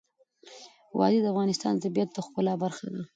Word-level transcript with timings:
وادي 0.97 1.19
د 1.21 1.25
افغانستان 1.33 1.71
د 1.75 1.79
طبیعت 1.85 2.09
د 2.13 2.17
ښکلا 2.25 2.53
برخه 2.63 2.85
ده. 2.93 3.01